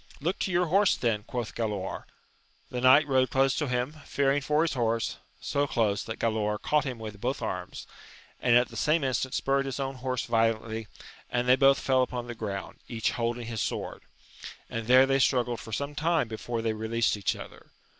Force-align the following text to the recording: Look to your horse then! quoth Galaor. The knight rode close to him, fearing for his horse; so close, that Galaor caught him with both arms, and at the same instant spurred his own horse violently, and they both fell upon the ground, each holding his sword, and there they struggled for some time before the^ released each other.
Look 0.19 0.39
to 0.39 0.51
your 0.51 0.65
horse 0.65 0.97
then! 0.97 1.21
quoth 1.25 1.53
Galaor. 1.53 2.05
The 2.71 2.81
knight 2.81 3.05
rode 3.07 3.29
close 3.29 3.53
to 3.57 3.67
him, 3.67 3.95
fearing 4.03 4.41
for 4.41 4.63
his 4.63 4.73
horse; 4.73 5.17
so 5.39 5.67
close, 5.67 6.03
that 6.05 6.17
Galaor 6.17 6.59
caught 6.59 6.85
him 6.85 6.97
with 6.97 7.21
both 7.21 7.43
arms, 7.43 7.85
and 8.39 8.55
at 8.55 8.69
the 8.69 8.75
same 8.75 9.03
instant 9.03 9.35
spurred 9.35 9.67
his 9.67 9.79
own 9.79 9.97
horse 9.97 10.25
violently, 10.25 10.87
and 11.29 11.47
they 11.47 11.55
both 11.55 11.77
fell 11.79 12.01
upon 12.01 12.25
the 12.25 12.33
ground, 12.33 12.79
each 12.87 13.11
holding 13.11 13.45
his 13.45 13.61
sword, 13.61 14.01
and 14.71 14.87
there 14.87 15.05
they 15.05 15.19
struggled 15.19 15.59
for 15.59 15.71
some 15.71 15.93
time 15.93 16.27
before 16.27 16.61
the^ 16.63 16.75
released 16.75 17.15
each 17.15 17.35
other. 17.35 17.67